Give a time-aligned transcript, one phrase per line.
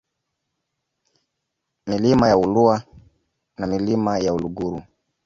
[1.87, 2.83] Milima ya Ulua
[3.57, 4.83] na Milima ya Uluguru